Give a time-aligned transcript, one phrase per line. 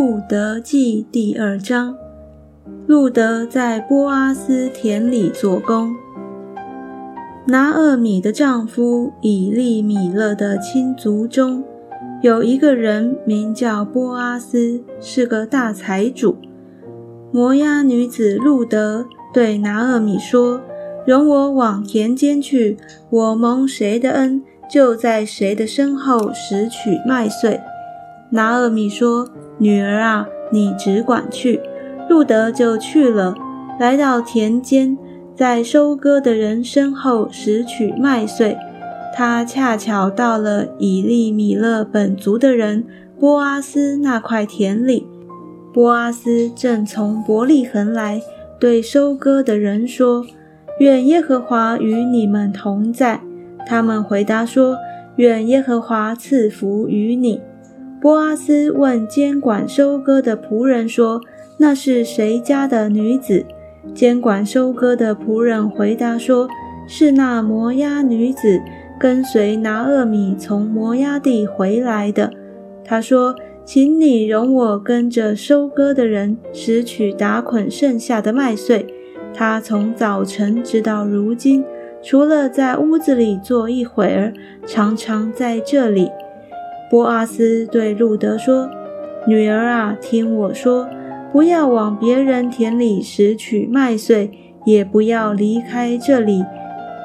[0.00, 1.94] 路德记第二章，
[2.86, 5.94] 路德在波阿斯田里做工。
[7.44, 11.62] 拿厄米的丈夫以利米勒的亲族中，
[12.22, 16.38] 有一个人名叫波阿斯，是个大财主。
[17.30, 19.04] 摩押女子路德
[19.34, 20.62] 对拿厄米说
[21.06, 22.78] ：“容我往田间去，
[23.10, 27.60] 我蒙谁的恩，就在谁的身后拾取麦穗。”
[28.32, 29.28] 拿厄米说。
[29.60, 31.60] 女儿啊，你只管去。
[32.08, 33.34] 路德就去了，
[33.78, 34.98] 来到田间，
[35.36, 38.56] 在收割的人身后拾取麦穗。
[39.14, 42.84] 他恰巧到了以利米勒本族的人
[43.18, 45.06] 波阿斯那块田里。
[45.72, 48.22] 波阿斯正从伯利恒来，
[48.58, 50.24] 对收割的人说
[50.80, 53.20] ：“愿耶和华与你们同在。”
[53.68, 54.78] 他们回答说
[55.16, 57.40] ：“愿耶和华赐福于你。”
[58.00, 61.20] 波阿斯问监管收割的仆人说
[61.58, 63.44] ：“那是谁家的女子？”
[63.94, 66.48] 监管收割的仆人回答说
[66.88, 68.60] ：“是那摩押女子，
[68.98, 72.32] 跟随拿厄米从摩押地回来的。”
[72.82, 73.34] 他说
[73.66, 78.86] ：“请你容我跟着收割的人拾取打捆剩下的麦穗。”
[79.34, 81.62] 他从早晨直到如今，
[82.02, 84.32] 除了在屋子里坐一会儿，
[84.66, 86.10] 常常在这里。
[86.90, 88.68] 波阿斯对路德说
[89.24, 90.88] ：“女儿啊，听我说，
[91.32, 94.32] 不要往别人田里拾取麦穗，
[94.64, 96.44] 也不要离开这里，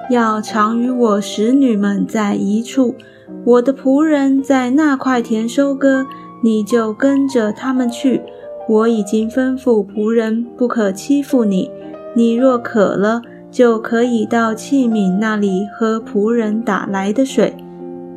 [0.10, 2.96] 要常与我使女们在一处。
[3.44, 6.08] 我的仆人在那块田收割，
[6.42, 8.24] 你就跟着他们去。
[8.68, 11.70] 我已经吩咐仆人不可欺负你。
[12.16, 17.54] 你若渴了，就可以到器皿那里喝仆人打来的水。”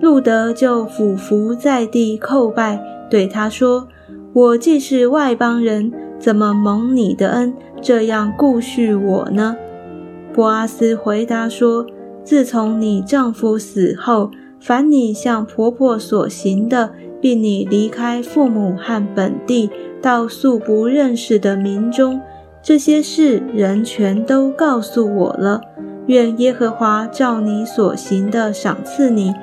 [0.00, 3.88] 路德就俯伏在地叩拜，对他说
[4.32, 9.56] ：“我既是外邦人，怎么蒙你的恩，这样顾恤我呢？”
[10.32, 11.84] 波阿斯回答说
[12.22, 14.30] ：“自从你丈夫死后，
[14.60, 16.90] 凡你向婆婆所行的，
[17.20, 19.68] 并你离开父母和本地，
[20.00, 22.20] 到素不认识的民中，
[22.62, 25.60] 这些事人全都告诉我了。
[26.06, 29.34] 愿耶和华照你所行的赏赐你。”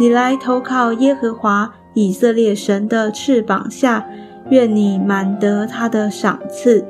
[0.00, 4.06] 你来投靠耶和华以色列神的翅膀下，
[4.48, 6.86] 愿你满得他的赏赐。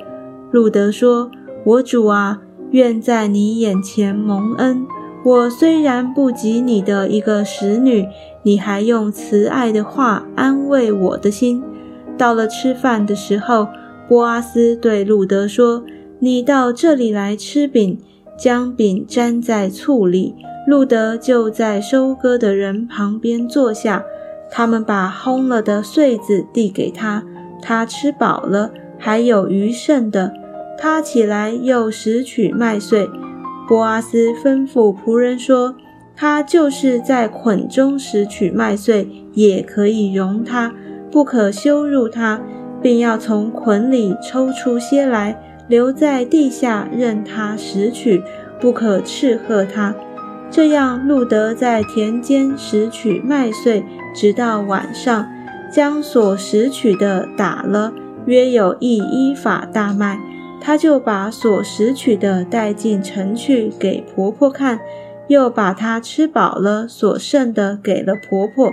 [0.52, 1.28] 路德说
[1.66, 2.40] ：“我主啊，
[2.70, 4.86] 愿在你眼前蒙恩。
[5.24, 8.06] 我虽然不及你的一个使女，
[8.44, 11.64] 你还用慈爱的话安慰我的心。”
[12.16, 13.66] 到了吃饭的时候，
[14.08, 15.82] 波阿斯对路德说
[16.20, 17.98] ：“你到这里来吃饼，
[18.38, 24.04] 将饼沾在醋里。”路德就在收割的人旁边坐下，
[24.50, 27.24] 他们把烘了的穗子递给他，
[27.62, 30.32] 他吃饱了，还有余剩的，
[30.78, 33.08] 他起来又拾取麦穗。
[33.66, 35.76] 波阿斯吩咐仆人说
[36.14, 40.74] ：“他就是在捆中拾取麦穗，也可以容他，
[41.10, 42.40] 不可羞辱他，
[42.82, 48.22] 并要从捆里抽出些来，留在地下任他拾取，
[48.60, 49.94] 不可斥喝他。”
[50.50, 55.30] 这样，路德在田间拾取麦穗，直到晚上，
[55.72, 57.92] 将所拾取的打了，
[58.26, 60.18] 约有一依法大麦。
[60.60, 64.80] 他就把所拾取的带进城去给婆婆看，
[65.28, 68.72] 又把她吃饱了所剩的给了婆婆。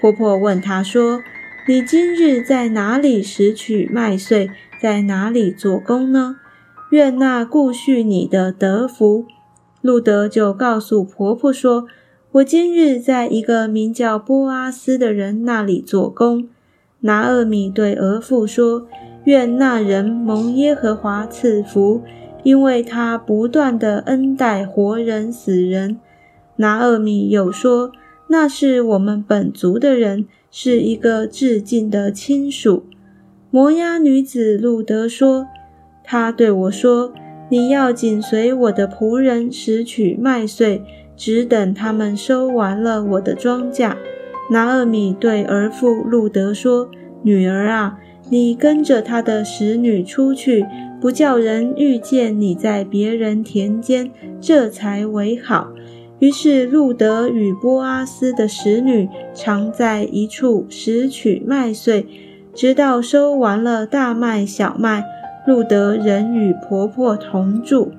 [0.00, 1.20] 婆婆问他说
[1.68, 4.50] ：“你今日在哪里拾取麦穗，
[4.82, 6.36] 在哪里做工呢？
[6.90, 9.26] 愿那顾续你的得福。”
[9.80, 11.86] 路德就告诉婆婆说
[12.32, 16.48] ：“我今日在一个名叫波阿斯的人那里做工。”
[17.00, 18.86] 拿厄米对儿妇说
[19.24, 22.02] ：“愿那人蒙耶和华赐福，
[22.42, 25.98] 因为他不断的恩待活人死人。”
[26.56, 27.90] 拿厄米又说
[28.28, 32.84] ：“那是我们本族的人，是一个至近的亲属。”
[33.50, 35.46] 摩押女子路德说
[36.04, 37.14] ：“他对我说。”
[37.50, 40.82] 你要紧随我的仆人拾取麦穗，
[41.16, 43.94] 只等他们收完了我的庄稼。
[44.50, 46.88] 拿厄米对儿父路德说
[47.22, 47.98] ：“女儿啊，
[48.28, 50.64] 你跟着他的使女出去，
[51.00, 54.10] 不叫人遇见你在别人田间，
[54.40, 55.72] 这才为好。”
[56.20, 62.06] 于是路德与波阿斯的使女常在一处拾取麦穗，
[62.54, 65.02] 直到收完了大麦、小麦。
[65.50, 67.90] 路德仍与婆婆同住。